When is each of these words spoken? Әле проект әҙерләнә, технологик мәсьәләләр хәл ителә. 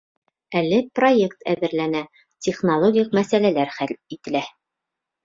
Әле 0.59 0.77
проект 0.99 1.43
әҙерләнә, 1.53 2.01
технологик 2.47 3.13
мәсьәләләр 3.19 3.71
хәл 3.77 3.93
ителә. 4.17 4.43